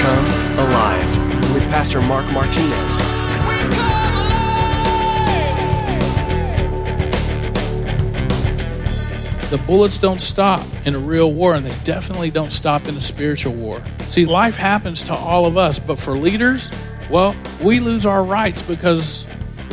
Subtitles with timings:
[0.00, 0.26] Come
[0.58, 2.98] Alive with Pastor Mark Martinez.
[9.50, 13.00] The bullets don't stop in a real war, and they definitely don't stop in a
[13.00, 13.80] spiritual war.
[14.00, 16.72] See, life happens to all of us, but for leaders,
[17.08, 19.24] well, we lose our rights because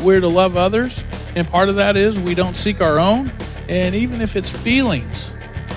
[0.04, 1.04] we're to love others,
[1.36, 3.34] and part of that is we don't seek our own.
[3.68, 5.32] And even if it's feelings,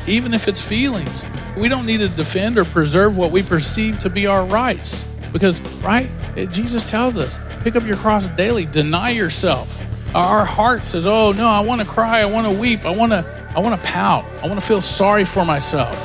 [0.09, 1.23] even if it's feelings,
[1.57, 5.05] we don't need to defend or preserve what we perceive to be our rights.
[5.33, 6.09] Because, right,
[6.51, 9.81] Jesus tells us, pick up your cross daily, deny yourself.
[10.15, 13.13] Our heart says, oh no, I want to cry, I want to weep, I want
[13.13, 15.97] to, I want to pout, I want to feel sorry for myself.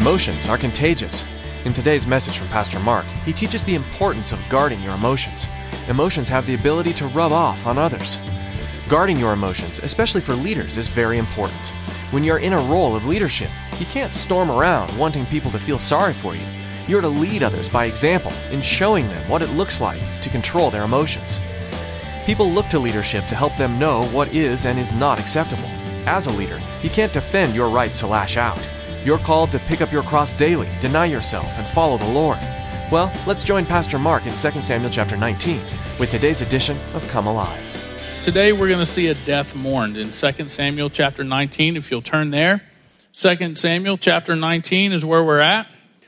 [0.00, 1.26] Emotions are contagious.
[1.66, 5.46] In today's message from Pastor Mark, he teaches the importance of guarding your emotions.
[5.88, 8.18] Emotions have the ability to rub off on others.
[8.88, 11.68] Guarding your emotions, especially for leaders, is very important.
[12.12, 15.78] When you're in a role of leadership, you can't storm around wanting people to feel
[15.78, 16.46] sorry for you.
[16.88, 20.70] You're to lead others by example in showing them what it looks like to control
[20.70, 21.42] their emotions.
[22.24, 25.68] People look to leadership to help them know what is and is not acceptable.
[26.06, 28.66] As a leader, you can't defend your rights to lash out.
[29.02, 32.38] You're called to pick up your cross daily, deny yourself, and follow the Lord.
[32.92, 35.58] Well, let's join Pastor Mark in 2 Samuel chapter 19
[35.98, 37.72] with today's edition of Come Alive.
[38.20, 41.78] Today we're going to see a death mourned in 2 Samuel chapter 19.
[41.78, 42.60] If you'll turn there,
[43.14, 45.66] 2 Samuel chapter 19 is where we're at.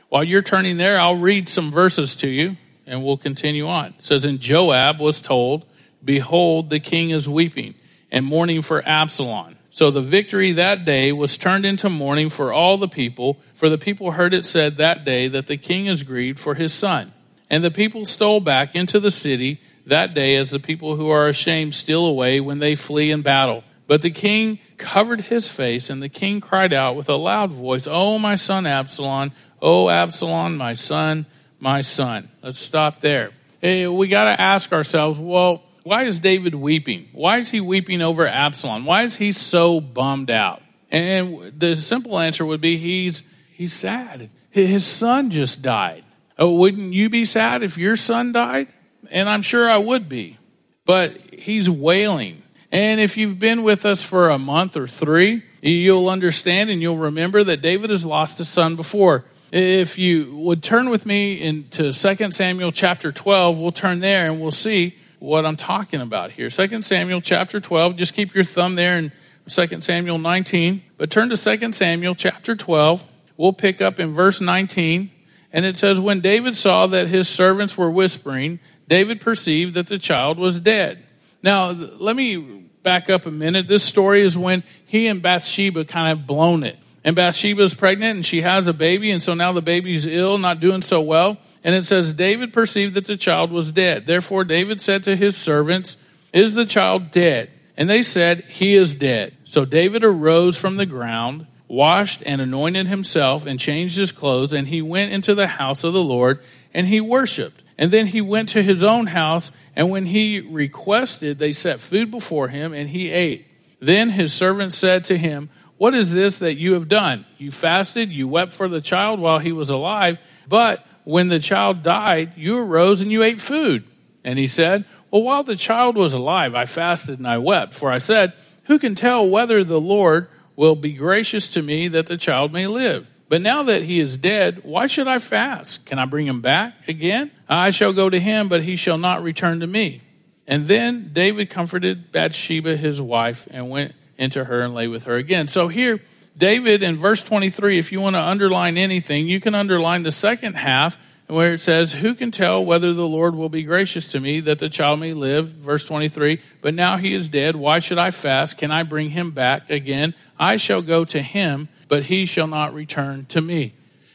[0.09, 3.95] While you're turning there, I'll read some verses to you and we'll continue on.
[3.97, 5.65] It says, And Joab was told,
[6.05, 7.73] Behold, the king is weeping
[8.11, 9.52] and mourning for Absalom.
[9.73, 13.77] So the victory that day was turned into mourning for all the people, for the
[13.79, 17.11] people heard it said that day that the king is grieved for his son.
[17.49, 21.27] And the people stole back into the city that day as the people who are
[21.27, 23.63] ashamed steal away when they flee in battle.
[23.87, 27.87] But the king covered his face, and the king cried out with a loud voice,
[27.89, 31.25] Oh, my son Absalom, oh, Absalom, my son,
[31.59, 32.29] my son.
[32.43, 33.31] Let's stop there.
[33.59, 37.09] Hey, we got to ask ourselves, well, why is David weeping?
[37.11, 38.85] Why is he weeping over Absalom?
[38.85, 40.61] Why is he so bummed out?
[40.89, 44.29] And the simple answer would be he's he's sad.
[44.49, 46.03] His son just died.
[46.37, 48.67] Oh, wouldn't you be sad if your son died?
[49.11, 50.37] And I'm sure I would be.
[50.85, 52.43] But he's wailing.
[52.71, 56.97] And if you've been with us for a month or three, you'll understand and you'll
[56.97, 59.25] remember that David has lost a son before.
[59.51, 64.41] If you would turn with me into 2 Samuel chapter 12, we'll turn there and
[64.41, 66.49] we'll see what I'm talking about here.
[66.49, 69.13] 2 Samuel chapter 12, just keep your thumb there in
[69.47, 73.05] 2 Samuel 19, but turn to 2 Samuel chapter 12.
[73.37, 75.09] We'll pick up in verse 19,
[75.53, 79.97] and it says, When David saw that his servants were whispering, David perceived that the
[79.97, 81.01] child was dead.
[81.41, 82.35] Now, let me
[82.83, 83.69] back up a minute.
[83.69, 86.77] This story is when he and Bathsheba kind of blown it.
[87.05, 90.37] And Bathsheba is pregnant and she has a baby, and so now the baby's ill,
[90.37, 91.37] not doing so well.
[91.63, 94.05] And it says, David perceived that the child was dead.
[94.05, 95.95] Therefore, David said to his servants,
[96.33, 97.49] Is the child dead?
[97.77, 99.35] And they said, He is dead.
[99.45, 104.67] So David arose from the ground, washed and anointed himself, and changed his clothes, and
[104.67, 106.39] he went into the house of the Lord,
[106.73, 107.63] and he worshiped.
[107.77, 112.11] And then he went to his own house, and when he requested, they set food
[112.11, 113.47] before him, and he ate.
[113.79, 117.25] Then his servants said to him, What is this that you have done?
[117.37, 121.83] You fasted, you wept for the child while he was alive, but when the child
[121.83, 123.83] died, you arose and you ate food.
[124.23, 127.73] And he said, Well, while the child was alive, I fasted and I wept.
[127.73, 128.33] For I said,
[128.65, 132.67] Who can tell whether the Lord will be gracious to me that the child may
[132.67, 133.07] live?
[133.29, 135.85] But now that he is dead, why should I fast?
[135.85, 137.31] Can I bring him back again?
[137.49, 140.01] I shall go to him, but he shall not return to me.
[140.45, 145.15] And then David comforted Bathsheba, his wife, and went into her and lay with her
[145.15, 145.47] again.
[145.47, 145.99] So here,
[146.37, 150.55] David in verse 23, if you want to underline anything, you can underline the second
[150.55, 150.97] half
[151.27, 154.59] where it says, Who can tell whether the Lord will be gracious to me that
[154.59, 155.49] the child may live?
[155.49, 157.55] Verse 23, but now he is dead.
[157.55, 158.57] Why should I fast?
[158.57, 160.13] Can I bring him back again?
[160.39, 163.73] I shall go to him, but he shall not return to me.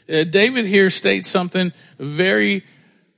[0.08, 2.64] Uh, David here states something very,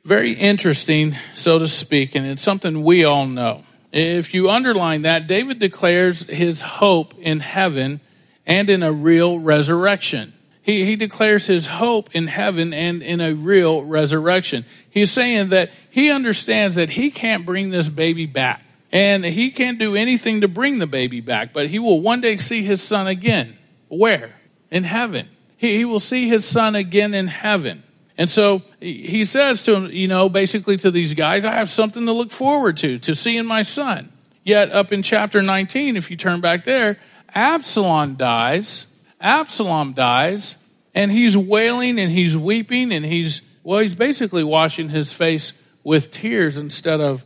[0.04, 3.64] very interesting, so to speak, and it's something we all know.
[3.92, 8.00] If you underline that, David declares his hope in heaven
[8.46, 10.32] and in a real resurrection.
[10.62, 14.64] He, he declares his hope in heaven and in a real resurrection.
[14.90, 18.62] He's saying that he understands that he can't bring this baby back.
[18.92, 22.36] And he can't do anything to bring the baby back, but he will one day
[22.38, 23.56] see his son again.
[23.88, 24.32] Where?
[24.70, 25.28] In heaven.
[25.56, 27.84] He, he will see his son again in heaven.
[28.18, 32.04] And so he says to him, you know, basically to these guys, I have something
[32.04, 34.12] to look forward to, to seeing my son.
[34.44, 36.98] Yet up in chapter 19, if you turn back there,
[37.34, 38.86] Absalom dies.
[39.20, 40.56] Absalom dies,
[40.94, 45.52] and he's wailing and he's weeping and he's, well, he's basically washing his face
[45.84, 47.24] with tears instead of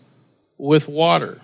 [0.58, 1.40] with water.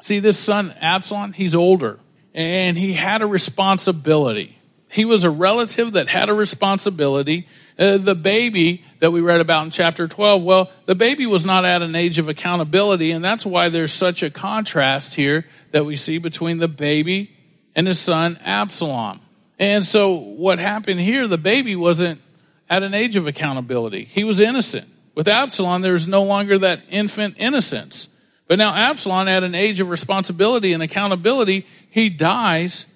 [0.00, 1.98] See, this son, Absalom, he's older
[2.34, 4.58] and he had a responsibility.
[4.90, 7.46] He was a relative that had a responsibility.
[7.78, 11.64] Uh, the baby that we read about in chapter 12, well, the baby was not
[11.64, 15.96] at an age of accountability, and that's why there's such a contrast here that we
[15.96, 17.31] see between the baby
[17.74, 19.20] and his son Absalom.
[19.58, 22.20] And so, what happened here, the baby wasn't
[22.68, 24.04] at an age of accountability.
[24.04, 24.88] He was innocent.
[25.14, 28.08] With Absalom, there's no longer that infant innocence.
[28.48, 32.86] But now Absalom, at an age of responsibility and accountability, he dies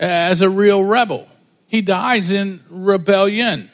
[0.00, 1.28] as a real rebel.
[1.66, 3.70] He dies in rebellion.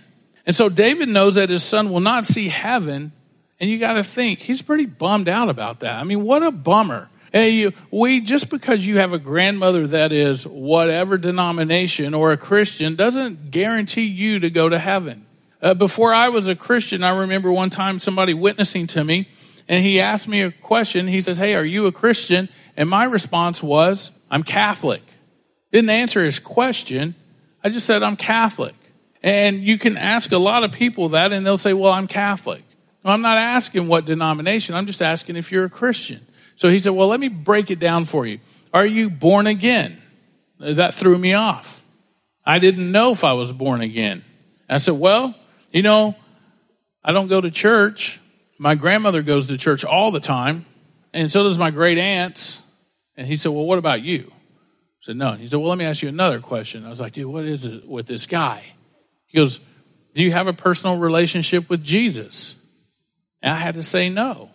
[0.46, 3.12] And so David knows that his son will not see heaven.
[3.60, 6.00] And you got to think, he's pretty bummed out about that.
[6.00, 7.08] I mean, what a bummer.
[7.32, 12.94] Hey, we just because you have a grandmother that is whatever denomination or a Christian
[12.94, 15.26] doesn't guarantee you to go to heaven.
[15.62, 19.28] Uh, before I was a Christian, I remember one time somebody witnessing to me
[19.66, 21.08] and he asked me a question.
[21.08, 22.50] He says, Hey, are you a Christian?
[22.76, 25.02] And my response was, I'm Catholic.
[25.72, 27.14] Didn't answer his question.
[27.64, 28.74] I just said, I'm Catholic.
[29.22, 32.62] And you can ask a lot of people that, and they'll say, Well, I'm Catholic.
[33.02, 36.26] Well, I'm not asking what denomination, I'm just asking if you're a Christian.
[36.62, 38.38] So he said, Well, let me break it down for you.
[38.72, 40.00] Are you born again?
[40.60, 41.82] That threw me off.
[42.46, 44.24] I didn't know if I was born again.
[44.68, 45.34] I said, Well,
[45.72, 46.14] you know,
[47.04, 48.20] I don't go to church.
[48.60, 50.64] My grandmother goes to church all the time,
[51.12, 52.62] and so does my great aunts.
[53.16, 54.30] And he said, Well, what about you?
[54.30, 55.32] I said, No.
[55.32, 56.86] He said, Well, let me ask you another question.
[56.86, 58.62] I was like, Dude, what is it with this guy?
[59.26, 59.58] He goes,
[60.14, 62.54] Do you have a personal relationship with Jesus?
[63.42, 64.51] And I had to say no.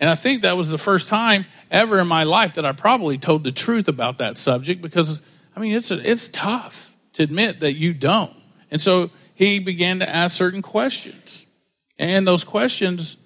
[0.00, 3.18] And I think that was the first time ever in my life that I probably
[3.18, 5.20] told the truth about that subject because,
[5.54, 8.34] I mean, it's, a, it's tough to admit that you don't.
[8.70, 11.44] And so he began to ask certain questions.
[11.98, 13.18] And those questions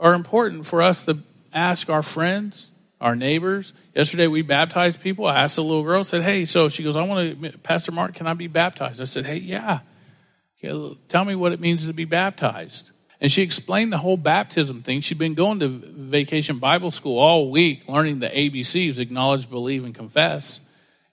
[0.00, 1.18] are important for us to
[1.52, 3.74] ask our friends, our neighbors.
[3.94, 5.26] Yesterday we baptized people.
[5.26, 8.14] I asked a little girl, said, Hey, so she goes, I want to, Pastor Mark,
[8.14, 9.02] can I be baptized?
[9.02, 9.80] I said, Hey, yeah.
[11.08, 12.91] Tell me what it means to be baptized.
[13.22, 15.00] And she explained the whole baptism thing.
[15.00, 19.94] She'd been going to vacation Bible school all week, learning the ABCs acknowledge, believe, and
[19.94, 20.60] confess.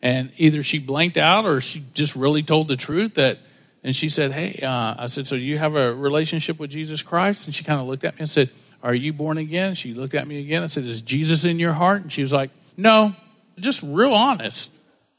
[0.02, 3.38] And either she blanked out or she just really told the truth that
[3.82, 7.46] and she said, Hey, uh, I said, So you have a relationship with Jesus Christ?
[7.46, 8.50] And she kind of looked at me and said,
[8.82, 9.76] are you born again?
[9.76, 12.02] She looked at me again and said, Is Jesus in your heart?
[12.02, 13.16] And she was like, No,
[13.58, 14.72] just real honest.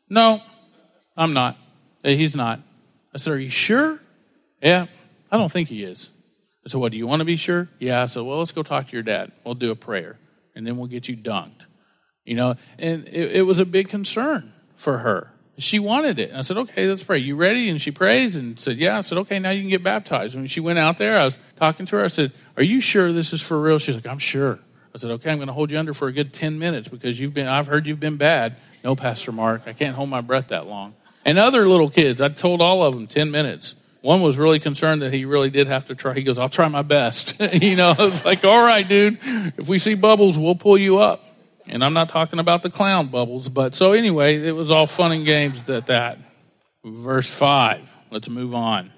[0.09, 0.41] No,
[1.17, 1.57] I'm not.
[2.03, 2.61] He's not.
[3.15, 4.01] I said, Are you sure?
[4.63, 4.87] Yeah,
[5.31, 6.09] I don't think he is.
[6.71, 7.69] Said, What, do you want to be sure?
[7.79, 8.07] Yeah.
[8.07, 9.33] Said, Well, let's go talk to your dad.
[9.45, 10.19] We'll do a prayer,
[10.55, 11.63] and then we'll get you dunked.
[12.25, 15.33] You know, and it, it was a big concern for her.
[15.59, 16.31] She wanted it.
[16.31, 17.19] And I said, okay, let's pray.
[17.19, 17.69] You ready?
[17.69, 18.97] And she prays and said, yeah.
[18.97, 20.35] I said, okay, now you can get baptized.
[20.35, 22.05] When she went out there, I was talking to her.
[22.05, 23.79] I said, are you sure this is for real?
[23.79, 24.59] She's like, I'm sure.
[24.95, 27.21] I said, okay, I'm going to hold you under for a good 10 minutes because
[27.21, 28.57] you've been, I've heard you've been bad.
[28.83, 30.95] No, Pastor Mark, I can't hold my breath that long.
[31.25, 33.75] And other little kids, I told all of them 10 minutes.
[34.03, 36.15] One was really concerned that he really did have to try.
[36.15, 37.39] He goes, I'll try my best.
[37.53, 41.25] you know, it's like, all right, dude, if we see bubbles, we'll pull you up.
[41.67, 45.13] And I'm not talking about the clown bubbles, but so anyway, it was all fun
[45.13, 46.19] and games that that.
[46.85, 47.91] Verse 5.
[48.11, 48.91] Let's move on.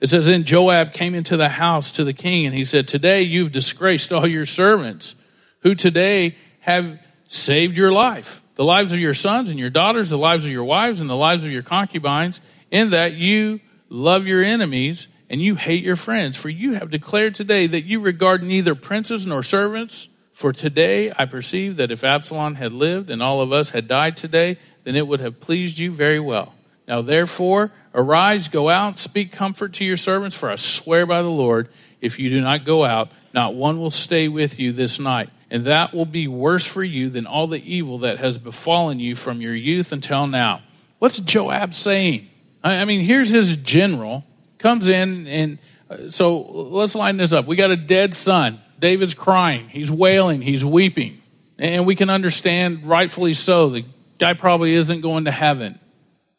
[0.00, 3.22] It says, Then Joab came into the house to the king, and he said, Today
[3.22, 5.14] you've disgraced all your servants,
[5.60, 6.98] who today have
[7.28, 10.64] saved your life, the lives of your sons and your daughters, the lives of your
[10.64, 13.60] wives, and the lives of your concubines, in that you
[13.92, 16.36] love your enemies and you hate your friends.
[16.36, 20.08] For you have declared today that you regard neither princes nor servants.
[20.32, 24.16] For today I perceive that if Absalom had lived and all of us had died
[24.16, 26.54] today, then it would have pleased you very well.
[26.88, 31.28] Now therefore, arise, go out, speak comfort to your servants, for I swear by the
[31.28, 31.68] Lord,
[32.00, 35.28] if you do not go out, not one will stay with you this night.
[35.50, 39.14] And that will be worse for you than all the evil that has befallen you
[39.14, 40.62] from your youth until now.
[40.98, 42.30] What's Joab saying?
[42.64, 44.24] I mean, here's his general,
[44.58, 45.58] comes in, and
[45.90, 47.46] uh, so let's line this up.
[47.46, 48.60] We got a dead son.
[48.78, 51.22] David's crying, he's wailing, he's weeping.
[51.58, 53.84] And we can understand, rightfully so, the
[54.18, 55.78] guy probably isn't going to heaven.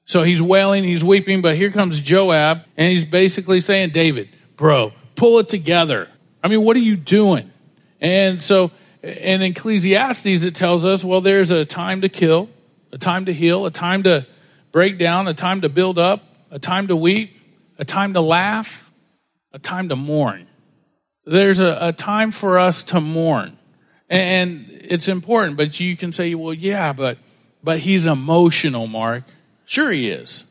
[0.05, 4.91] So he's wailing, he's weeping, but here comes Joab, and he's basically saying, David, bro,
[5.15, 6.09] pull it together.
[6.43, 7.51] I mean, what are you doing?
[8.01, 12.49] And so, in Ecclesiastes, it tells us, well, there's a time to kill,
[12.91, 14.25] a time to heal, a time to
[14.73, 17.39] break down, a time to build up, a time to weep,
[17.77, 18.91] a time to laugh,
[19.53, 20.47] a time to mourn.
[21.25, 23.57] There's a, a time for us to mourn.
[24.09, 27.17] And it's important, but you can say, well, yeah, but,
[27.63, 29.23] but he's emotional, Mark.
[29.65, 30.43] Sure he is.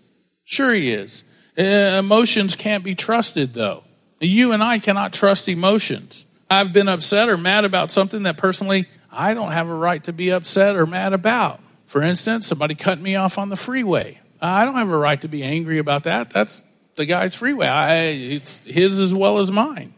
[0.45, 1.25] Sure he is.
[1.59, 3.85] Uh, emotions can't be trusted, though.
[4.21, 6.25] You and I cannot trust emotions.
[6.49, 10.13] I've been upset or mad about something that personally I don't have a right to
[10.13, 11.61] be upset or mad about.
[11.93, 14.19] For instance, somebody cut me off on the freeway.
[14.41, 16.31] I don't have a right to be angry about that.
[16.31, 16.63] That's
[16.97, 17.67] the guy's freeway.
[17.67, 19.93] I, it's his as well as mine.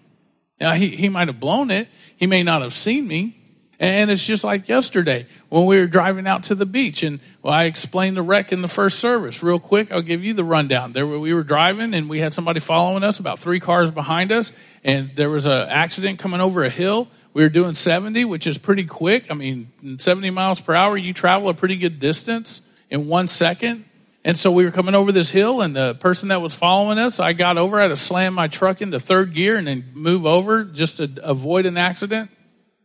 [0.60, 1.86] Now, he, he might have blown it.
[2.16, 3.36] He may not have seen me.
[3.78, 7.04] And it's just like yesterday when we were driving out to the beach.
[7.04, 9.40] And well, I explained the wreck in the first service.
[9.40, 10.94] Real quick, I'll give you the rundown.
[10.94, 14.50] There we were driving and we had somebody following us about three cars behind us.
[14.82, 17.06] And there was an accident coming over a hill.
[17.34, 19.28] We were doing 70, which is pretty quick.
[19.28, 23.84] I mean, 70 miles per hour, you travel a pretty good distance in one second.
[24.24, 27.20] And so we were coming over this hill, and the person that was following us,
[27.20, 30.24] I got over, I had to slam my truck into third gear and then move
[30.24, 32.30] over just to avoid an accident.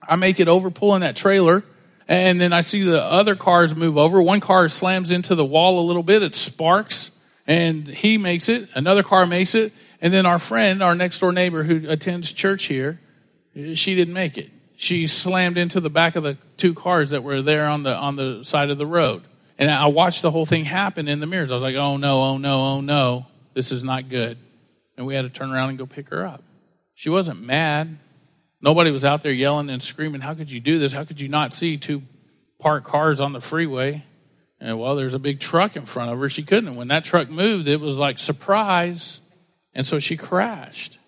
[0.02, 1.64] I make it over pulling that trailer,
[2.08, 4.20] and then I see the other cars move over.
[4.22, 7.12] One car slams into the wall a little bit, it sparks,
[7.46, 8.68] and he makes it.
[8.74, 12.66] Another car makes it, and then our friend, our next door neighbor who attends church
[12.66, 13.00] here,
[13.56, 14.50] she didn't make it.
[14.76, 18.16] She slammed into the back of the two cars that were there on the on
[18.16, 19.24] the side of the road.
[19.58, 21.52] And I watched the whole thing happen in the mirrors.
[21.52, 24.38] I was like, oh no, oh no, oh no, this is not good.
[24.96, 26.44] And we had to turn around and go pick her up.
[26.96, 27.98] She wasn't mad.
[28.62, 30.92] Nobody was out there yelling and screaming, how could you do this?
[30.92, 32.04] How could you not see two
[32.60, 34.04] parked cars on the freeway?
[34.62, 36.30] And well, there's a big truck in front of her.
[36.30, 36.76] She couldn't.
[36.76, 39.20] When that truck moved, it was like surprise.
[39.74, 40.99] And so she crashed.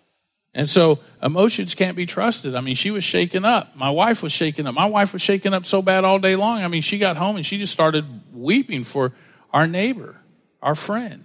[0.54, 2.56] And so emotions can't be trusted.
[2.56, 3.76] I mean, she was shaken up.
[3.76, 4.76] My wife was shaken up.
[4.76, 6.62] My wife was shaken up so bad all day long.
[6.62, 9.14] I mean, she got home and she just started weeping for
[9.54, 10.18] our neighbor,
[10.62, 11.24] our friend.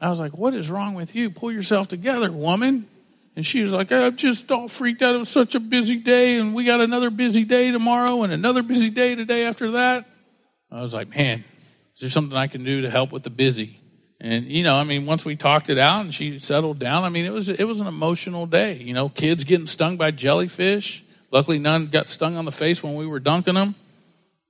[0.00, 1.30] I was like, What is wrong with you?
[1.30, 2.88] Pull yourself together, woman.
[3.36, 5.14] And she was like, I'm just all freaked out.
[5.14, 8.62] It was such a busy day, and we got another busy day tomorrow and another
[8.62, 10.06] busy day the day after that.
[10.70, 11.44] I was like, Man,
[11.94, 13.80] is there something I can do to help with the busy?
[14.24, 17.10] And you know, I mean, once we talked it out and she settled down, I
[17.10, 18.78] mean, it was it was an emotional day.
[18.78, 21.04] You know, kids getting stung by jellyfish.
[21.30, 23.74] Luckily, none got stung on the face when we were dunking them.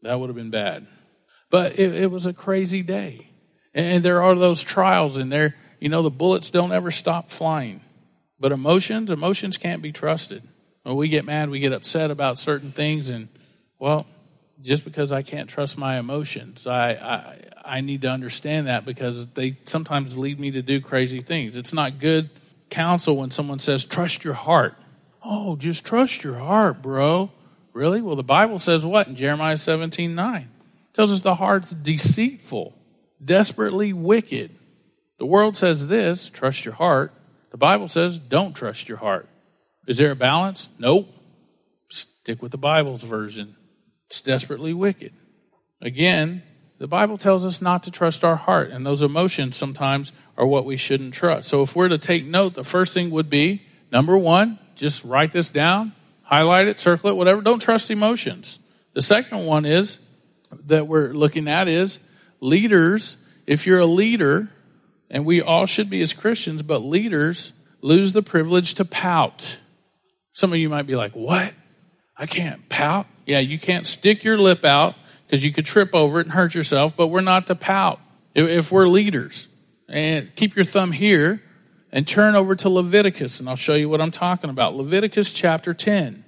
[0.03, 0.87] That would have been bad.
[1.51, 3.27] But it, it was a crazy day.
[3.75, 7.81] And there are those trials, and there, you know, the bullets don't ever stop flying.
[8.39, 10.45] But emotions, emotions can't be trusted.
[10.85, 13.29] When we get mad, we get upset about certain things, and
[13.81, 14.07] well,
[14.61, 19.27] just because I can't trust my emotions, I, I I need to understand that because
[19.29, 21.57] they sometimes lead me to do crazy things.
[21.57, 22.31] It's not good
[22.69, 24.75] counsel when someone says, trust your heart.
[25.25, 27.31] Oh, just trust your heart, bro.
[27.73, 28.03] Really?
[28.03, 30.43] Well, the Bible says what in Jeremiah 17 9?
[30.43, 30.49] It
[30.93, 32.75] tells us the heart's deceitful,
[33.25, 34.51] desperately wicked.
[35.19, 37.13] The world says this trust your heart.
[37.51, 39.29] The Bible says don't trust your heart.
[39.87, 40.69] Is there a balance?
[40.79, 41.09] Nope.
[41.89, 43.57] Stick with the Bible's version.
[44.09, 45.13] It's desperately wicked.
[45.81, 46.43] Again,
[46.79, 50.65] the Bible tells us not to trust our heart, and those emotions sometimes are what
[50.65, 51.49] we shouldn't trust.
[51.49, 55.33] So if we're to take note, the first thing would be number one, just write
[55.33, 55.93] this down,
[56.23, 57.41] highlight it, circle it, whatever.
[57.43, 58.59] Don't trust emotions.
[58.95, 59.99] The second one is
[60.67, 61.99] that we're looking at is
[62.41, 63.17] leaders.
[63.47, 64.49] If you're a leader,
[65.11, 69.59] and we all should be as Christians, but leaders lose the privilege to pout.
[70.33, 71.55] Some of you might be like, What?
[72.17, 73.07] I can't pout?
[73.27, 74.95] Yeah, you can't stick your lip out
[75.27, 78.01] because you could trip over it and hurt yourself, but we're not to pout
[78.35, 79.49] if we're leaders.
[79.89, 81.43] And keep your thumb here
[81.93, 84.75] and turn over to Leviticus, and I'll show you what I'm talking about.
[84.75, 86.25] Leviticus chapter 10.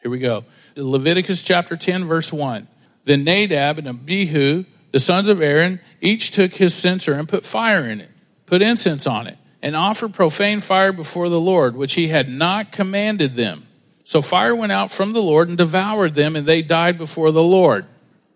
[0.00, 0.44] Here we go.
[0.76, 2.68] Leviticus chapter 10, verse 1.
[3.04, 7.84] Then Nadab and Abihu, the sons of Aaron, each took his censer and put fire
[7.88, 8.10] in it,
[8.46, 12.72] put incense on it, and offered profane fire before the Lord, which he had not
[12.72, 13.66] commanded them.
[14.04, 17.42] So fire went out from the Lord and devoured them, and they died before the
[17.42, 17.86] Lord.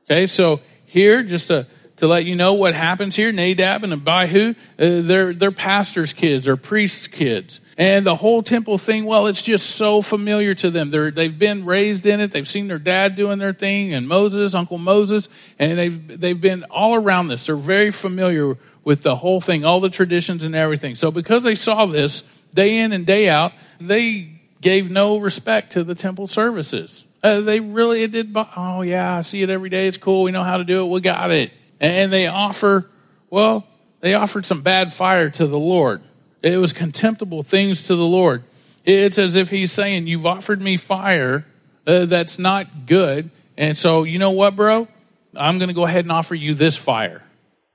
[0.05, 4.51] Okay, so here, just to, to let you know what happens here, Nadab and Abihu,
[4.51, 7.61] uh, they're, they're pastors' kids or priests' kids.
[7.79, 10.91] And the whole temple thing, well, it's just so familiar to them.
[10.91, 12.31] They're, they've been raised in it.
[12.31, 16.65] They've seen their dad doing their thing and Moses, Uncle Moses, and they've, they've been
[16.71, 17.47] all around this.
[17.47, 20.95] They're very familiar with the whole thing, all the traditions and everything.
[20.95, 22.23] So because they saw this
[22.55, 27.05] day in and day out, they gave no respect to the temple services.
[27.23, 28.37] Uh, they really it did.
[28.57, 29.89] Oh yeah, I see it every day.
[29.89, 30.23] It's cool.
[30.23, 30.91] We know how to do it.
[30.91, 31.53] We got it.
[31.81, 32.89] And they offer,
[33.31, 33.67] well,
[34.01, 36.03] they offered some bad fire to the Lord.
[36.43, 38.45] It was contemptible things to the Lord.
[38.85, 41.45] It's as if he's saying, You've offered me fire
[41.87, 43.31] uh, that's not good.
[43.57, 44.89] And so, you know what, bro?
[45.35, 47.23] I'm going to go ahead and offer you this fire.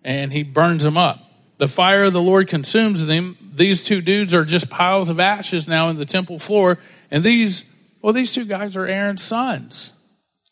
[0.04, 1.20] And he burns them up.
[1.62, 3.38] The fire of the Lord consumes them.
[3.54, 6.80] These two dudes are just piles of ashes now in the temple floor.
[7.12, 7.66] And these,
[8.02, 9.94] well, these two guys are Aaron's sons.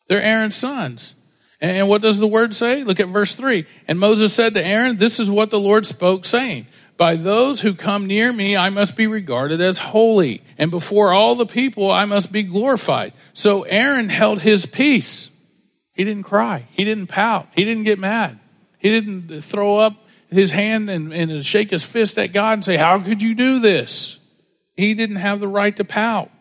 [0.08, 1.16] They're Aaron's sons.
[1.60, 2.84] And what does the word say?
[2.84, 3.66] Look at verse 3.
[3.88, 7.74] And Moses said to Aaron, This is what the Lord spoke, saying, By those who
[7.74, 12.06] come near me, I must be regarded as holy, and before all the people, I
[12.06, 13.14] must be glorified.
[13.34, 15.32] So Aaron held his peace.
[15.94, 18.40] He didn't cry, he didn't pout, he didn't get mad,
[18.78, 19.96] he didn't throw up
[20.32, 23.60] his hand and, and shake his fist at God and say, How could you do
[23.60, 24.20] this?
[24.76, 26.32] He didn't have the right to pout.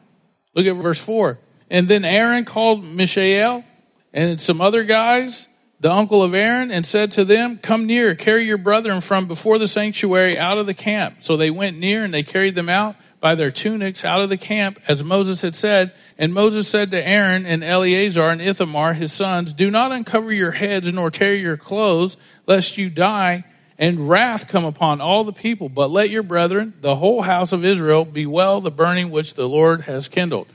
[0.55, 1.39] Look at verse 4.
[1.71, 3.65] And then Aaron called Mishael
[4.13, 5.47] and some other guys,
[5.81, 9.59] the uncle of Aaron, and said to them, Come near, carry your brethren from before
[9.59, 11.19] the sanctuary out of the camp.
[11.21, 14.37] So they went near and they carried them out by their tunics out of the
[14.37, 15.93] camp, as Moses had said.
[16.17, 20.53] And Moses said to Aaron and Eleazar and Ithamar, his sons, Do not uncover your
[20.53, 22.17] heads nor tear your clothes,
[22.47, 23.45] lest you die
[23.79, 25.69] and wrath come upon all the people.
[25.69, 29.83] But let your brethren, the whole house of Israel, bewail the burning which the Lord
[29.83, 30.49] has kindled.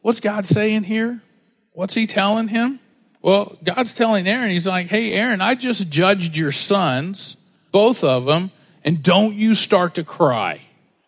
[0.00, 1.20] What's God saying here?
[1.72, 2.80] What's he telling him?
[3.22, 7.36] Well, God's telling Aaron, he's like, hey, Aaron, I just judged your sons,
[7.70, 8.50] both of them,
[8.82, 10.62] and don't you start to cry.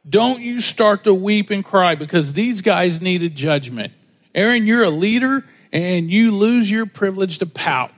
[0.07, 3.93] Don't you start to weep and cry because these guys needed judgment.
[4.35, 7.93] Aaron, you're a leader and you lose your privilege to pout.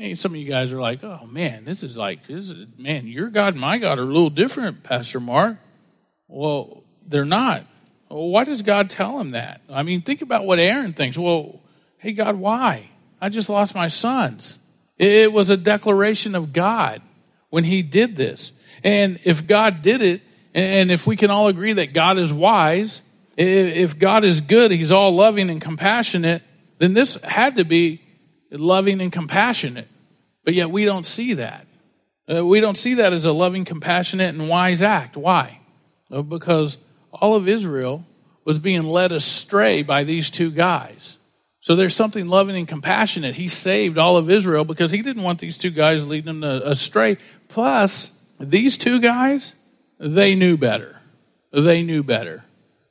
[0.00, 3.08] Hey, some of you guys are like, oh man, this is like, this is, man,
[3.08, 5.56] your God and my God are a little different, Pastor Mark.
[6.28, 7.64] Well, they're not.
[8.08, 9.60] Well, why does God tell him that?
[9.68, 11.18] I mean, think about what Aaron thinks.
[11.18, 11.58] Well,
[11.96, 12.90] hey, God, why?
[13.20, 14.60] I just lost my sons.
[14.98, 17.02] It was a declaration of God
[17.50, 18.52] when he did this.
[18.84, 20.22] And if God did it,
[20.54, 23.02] and if we can all agree that God is wise,
[23.36, 26.44] if God is good, he's all loving and compassionate,
[26.78, 28.00] then this had to be
[28.50, 29.88] loving and compassionate.
[30.44, 31.66] But yet we don't see that.
[32.30, 35.16] Uh, we don't see that as a loving, compassionate, and wise act.
[35.16, 35.60] Why?
[36.10, 36.78] Uh, because
[37.12, 38.04] all of Israel
[38.44, 41.16] was being led astray by these two guys.
[41.60, 43.34] So there's something loving and compassionate.
[43.34, 47.18] He saved all of Israel because he didn't want these two guys leading them astray.
[47.48, 49.52] Plus, these two guys,
[49.98, 50.96] they knew better.
[51.52, 52.44] They knew better.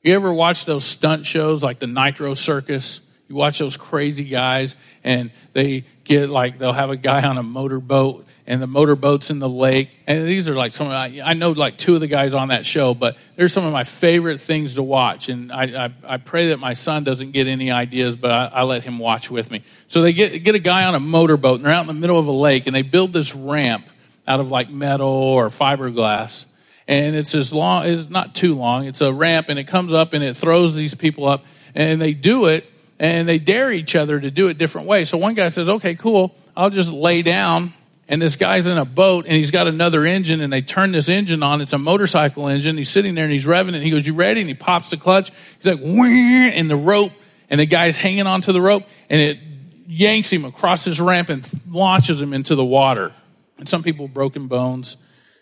[0.04, 3.00] You ever watch those stunt shows like the Nitro Circus?
[3.28, 7.44] You watch those crazy guys and they get like, they'll have a guy on a
[7.44, 9.90] motorboat and the motorboats in the lake.
[10.08, 12.48] And these are like some of I, I know like two of the guys on
[12.48, 15.28] that show, but they're some of my favorite things to watch.
[15.28, 18.64] And I, I, I pray that my son doesn't get any ideas, but I, I
[18.64, 19.64] let him watch with me.
[19.90, 22.18] So they get, get a guy on a motorboat and they're out in the middle
[22.18, 23.86] of a lake and they build this ramp
[24.26, 26.46] out of like metal or fiberglass.
[26.88, 28.86] And it's as long, it's not too long.
[28.86, 31.44] It's a ramp and it comes up and it throws these people up
[31.76, 32.66] and they do it
[33.00, 35.10] and they dare each other to do it different ways.
[35.10, 36.36] So one guy says, okay, cool.
[36.56, 37.74] I'll just lay down
[38.08, 41.10] and this guy's in a boat and he's got another engine and they turn this
[41.10, 41.62] engine on.
[41.62, 42.78] It's a motorcycle engine.
[42.78, 43.84] He's sitting there and he's revving it.
[43.84, 44.42] He goes, you ready?
[44.42, 45.32] And he pops the clutch.
[45.60, 47.12] He's like, and the rope
[47.50, 49.40] and the guy's hanging onto the rope and it
[49.88, 53.14] yanks him across this ramp and launches him into the water.
[53.58, 54.98] And some people broken bones,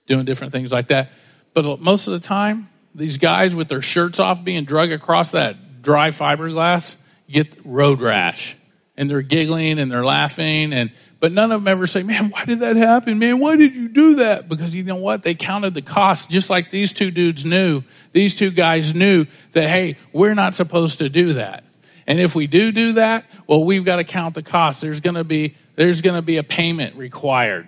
[0.07, 1.11] doing different things like that.
[1.53, 5.81] But most of the time, these guys with their shirts off being drug across that
[5.81, 6.95] dry fiberglass
[7.29, 8.57] get road rash.
[8.97, 12.45] And they're giggling and they're laughing and but none of them ever say, man, why
[12.45, 13.17] did that happen?
[13.19, 14.47] Man, why did you do that?
[14.47, 15.23] Because you know what?
[15.23, 17.83] They counted the cost just like these two dudes knew.
[18.11, 21.63] These two guys knew that, hey, we're not supposed to do that.
[22.05, 24.81] And if we do do that, well, we've got to count the cost.
[24.81, 27.67] There's going to be, there's going to be a payment required.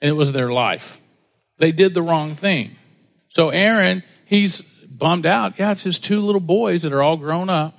[0.00, 1.00] And it was their life.
[1.56, 2.76] They did the wrong thing.
[3.28, 5.58] So Aaron, he's bummed out.
[5.58, 7.77] Yeah, it's his two little boys that are all grown up.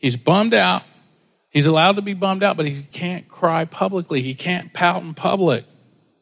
[0.00, 0.82] He's bummed out
[1.50, 4.22] He's allowed to be bummed out, but he can't cry publicly.
[4.22, 5.64] He can't pout in public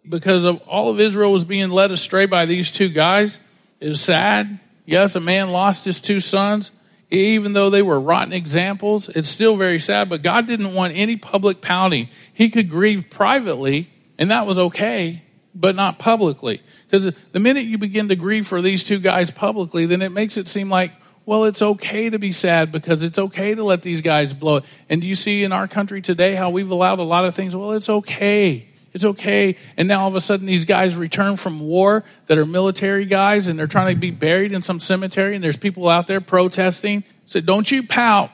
[0.08, 3.38] because of all of Israel was being led astray by these two guys.
[3.78, 4.58] It's sad.
[4.86, 6.70] Yes, a man lost his two sons.
[7.10, 11.16] Even though they were rotten examples, it's still very sad, but God didn't want any
[11.16, 12.08] public pouting.
[12.34, 15.22] He could grieve privately, and that was okay,
[15.54, 16.60] but not publicly.
[16.84, 20.36] Because the minute you begin to grieve for these two guys publicly, then it makes
[20.36, 20.92] it seem like,
[21.28, 24.64] well, it's okay to be sad because it's okay to let these guys blow it.
[24.88, 27.54] And do you see in our country today how we've allowed a lot of things?
[27.54, 28.66] Well, it's okay.
[28.94, 29.58] It's okay.
[29.76, 33.46] And now all of a sudden these guys return from war that are military guys
[33.46, 37.04] and they're trying to be buried in some cemetery and there's people out there protesting.
[37.26, 38.30] Say, don't you pout.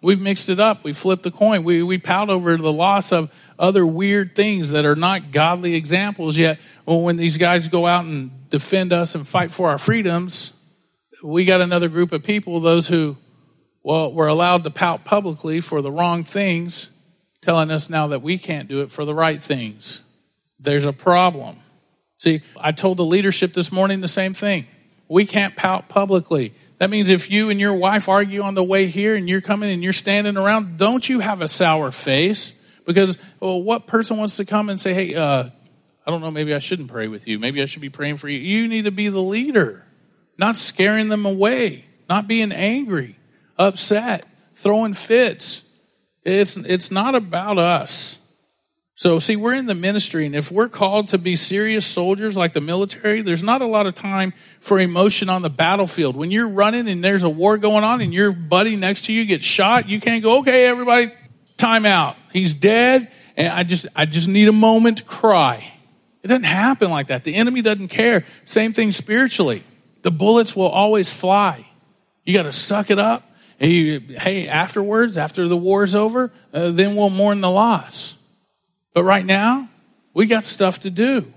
[0.00, 0.82] We've mixed it up.
[0.82, 1.62] We flipped the coin.
[1.62, 6.34] We, we pout over the loss of, other weird things that are not godly examples
[6.38, 6.58] yet.
[6.86, 10.54] Well, when these guys go out and defend us and fight for our freedoms,
[11.22, 13.16] we got another group of people, those who,
[13.82, 16.90] well, were allowed to pout publicly for the wrong things,
[17.40, 20.02] telling us now that we can't do it for the right things.
[20.58, 21.58] There's a problem.
[22.18, 24.66] See, I told the leadership this morning the same thing.
[25.08, 26.54] We can't pout publicly.
[26.78, 29.70] That means if you and your wife argue on the way here and you're coming
[29.70, 32.52] and you're standing around, don't you have a sour face?
[32.86, 35.50] Because, well, what person wants to come and say, hey, uh,
[36.06, 37.38] I don't know, maybe I shouldn't pray with you.
[37.38, 38.38] Maybe I should be praying for you.
[38.38, 39.84] You need to be the leader,
[40.40, 43.16] not scaring them away, not being angry,
[43.58, 44.24] upset,
[44.56, 45.62] throwing fits.
[46.24, 48.18] It's, it's not about us.
[48.94, 52.52] So, see, we're in the ministry, and if we're called to be serious soldiers like
[52.52, 56.16] the military, there's not a lot of time for emotion on the battlefield.
[56.16, 59.24] When you're running and there's a war going on and your buddy next to you
[59.24, 61.12] gets shot, you can't go, okay, everybody,
[61.56, 62.16] time out.
[62.32, 65.72] He's dead, and I just, I just need a moment to cry.
[66.22, 67.24] It doesn't happen like that.
[67.24, 68.24] The enemy doesn't care.
[68.44, 69.64] Same thing spiritually.
[70.02, 71.66] The bullets will always fly.
[72.24, 73.24] You got to suck it up.
[73.58, 78.16] And you, hey, afterwards, after the war's over, uh, then we'll mourn the loss.
[78.94, 79.68] But right now,
[80.14, 81.32] we got stuff to do.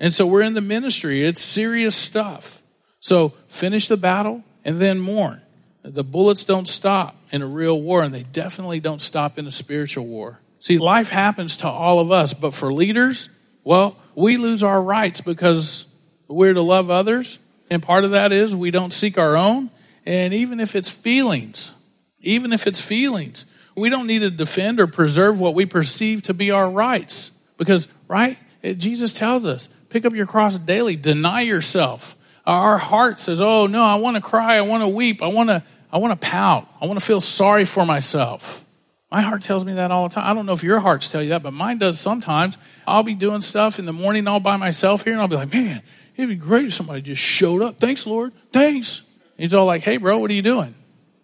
[0.00, 1.24] And so we're in the ministry.
[1.24, 2.60] It's serious stuff.
[2.98, 5.40] So finish the battle and then mourn.
[5.84, 9.52] The bullets don't stop in a real war, and they definitely don't stop in a
[9.52, 10.40] spiritual war.
[10.60, 13.28] See, life happens to all of us, but for leaders,
[13.64, 15.86] well, we lose our rights because
[16.28, 17.38] we're to love others.
[17.72, 19.70] And part of that is we don't seek our own.
[20.04, 21.72] And even if it's feelings,
[22.20, 26.34] even if it's feelings, we don't need to defend or preserve what we perceive to
[26.34, 27.30] be our rights.
[27.56, 28.36] Because, right?
[28.62, 32.14] Jesus tells us, pick up your cross daily, deny yourself.
[32.44, 35.48] Our heart says, oh no, I want to cry, I want to weep, I want
[35.48, 38.66] to, I want to pout, I want to feel sorry for myself.
[39.10, 40.30] My heart tells me that all the time.
[40.30, 42.58] I don't know if your hearts tell you that, but mine does sometimes.
[42.86, 45.52] I'll be doing stuff in the morning all by myself here, and I'll be like,
[45.52, 45.82] man,
[46.16, 47.80] it'd be great if somebody just showed up.
[47.80, 48.32] Thanks, Lord.
[48.52, 49.02] Thanks.
[49.36, 50.74] He's all like, hey, bro, what are you doing?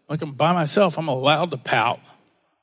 [0.09, 0.99] Like, I'm by myself.
[0.99, 2.01] I'm allowed to pout.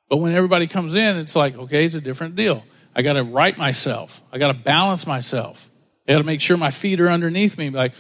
[0.09, 2.63] But when everybody comes in, it's like, okay, it's a different deal.
[2.95, 4.21] I got to right myself.
[4.31, 5.69] I got to balance myself.
[6.07, 7.69] I got to make sure my feet are underneath me.
[7.69, 7.93] Like,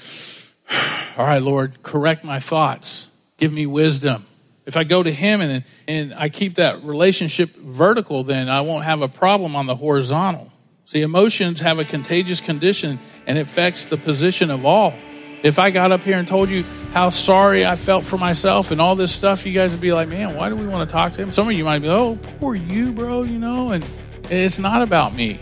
[1.17, 3.07] all right, Lord, correct my thoughts.
[3.37, 4.25] Give me wisdom.
[4.65, 8.85] If I go to Him and, and I keep that relationship vertical, then I won't
[8.85, 10.51] have a problem on the horizontal.
[10.87, 14.93] See, emotions have a contagious condition and it affects the position of all.
[15.41, 18.79] If I got up here and told you how sorry I felt for myself and
[18.79, 21.13] all this stuff, you guys would be like, man, why do we want to talk
[21.13, 21.31] to him?
[21.31, 23.83] Some of you might be, oh, poor you, bro, you know, and
[24.29, 25.39] it's not about me.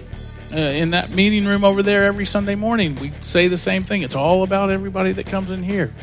[0.54, 4.02] Uh, in that meeting room over there every Sunday morning, we say the same thing.
[4.02, 5.94] It's all about everybody that comes in here.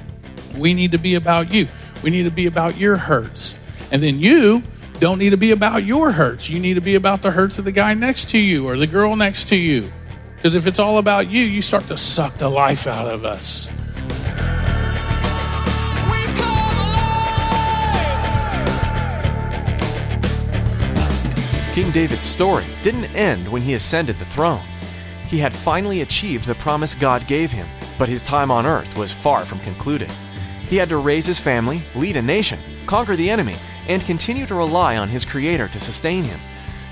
[0.55, 1.67] We need to be about you.
[2.03, 3.55] We need to be about your hurts.
[3.91, 4.63] And then you
[5.01, 6.51] don't need to be about your hurts.
[6.51, 8.87] You need to be about the hurts of the guy next to you or the
[8.87, 9.91] girl next to you.
[10.37, 13.71] Because if it's all about you, you start to suck the life out of us.
[21.75, 24.63] King David's story didn't end when he ascended the throne.
[25.29, 29.13] He had finally achieved the promise God gave him, but his time on earth was
[29.13, 30.11] far from concluded.
[30.69, 33.57] He had to raise his family, lead a nation, conquer the enemy,
[33.89, 36.41] and continue to rely on his Creator to sustain him.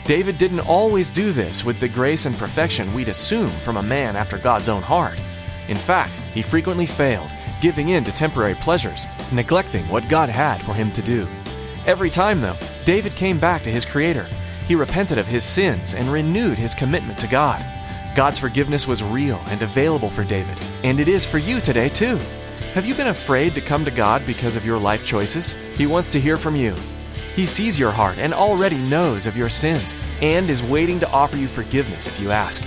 [0.05, 4.16] David didn't always do this with the grace and perfection we'd assume from a man
[4.16, 5.20] after God's own heart.
[5.68, 10.74] In fact, he frequently failed, giving in to temporary pleasures, neglecting what God had for
[10.74, 11.29] him to do.
[11.85, 14.27] Every time, though, David came back to his Creator.
[14.66, 17.64] He repented of his sins and renewed his commitment to God.
[18.14, 22.18] God's forgiveness was real and available for David, and it is for you today, too.
[22.74, 25.57] Have you been afraid to come to God because of your life choices?
[25.76, 26.74] He wants to hear from you.
[27.35, 31.38] He sees your heart and already knows of your sins and is waiting to offer
[31.38, 32.62] you forgiveness if you ask.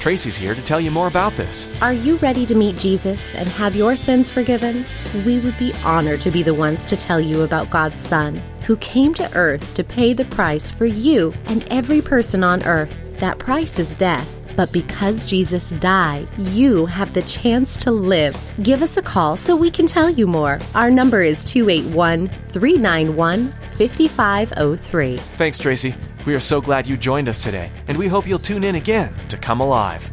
[0.00, 1.68] Tracy's here to tell you more about this.
[1.80, 4.84] Are you ready to meet Jesus and have your sins forgiven?
[5.24, 8.76] We would be honored to be the ones to tell you about God's Son, who
[8.78, 12.94] came to earth to pay the price for you and every person on earth.
[13.20, 14.28] That price is death.
[14.56, 18.36] But because Jesus died, you have the chance to live.
[18.62, 20.58] Give us a call so we can tell you more.
[20.74, 25.16] Our number is 281 391 5503.
[25.16, 25.94] Thanks, Tracy.
[26.26, 29.14] We are so glad you joined us today, and we hope you'll tune in again
[29.28, 30.10] to Come Alive.